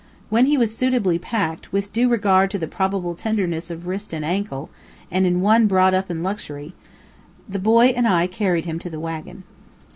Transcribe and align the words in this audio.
When 0.29 0.47
he 0.47 0.57
was 0.57 0.75
suitably 0.75 1.19
packed, 1.19 1.71
with 1.71 1.93
due 1.93 2.09
regard 2.09 2.49
to 2.49 2.57
the 2.57 2.65
probable 2.65 3.13
tenderness 3.13 3.69
of 3.69 3.85
wrist 3.85 4.15
and 4.15 4.25
ankle 4.25 4.71
in 5.11 5.41
one 5.41 5.67
brought 5.67 5.93
up 5.93 6.09
in 6.09 6.23
luxury, 6.23 6.73
the 7.47 7.59
boy 7.59 7.89
and 7.89 8.07
I 8.07 8.25
carried 8.25 8.65
him 8.65 8.79
to 8.79 8.89
the 8.89 8.99
wagon. 8.99 9.43